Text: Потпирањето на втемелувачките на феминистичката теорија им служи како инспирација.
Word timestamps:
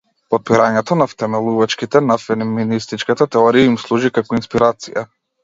Потпирањето 0.33 0.95
на 1.01 1.05
втемелувачките 1.11 2.01
на 2.05 2.17
феминистичката 2.23 3.29
теорија 3.37 3.69
им 3.71 3.79
служи 3.85 4.13
како 4.19 4.41
инспирација. 4.41 5.07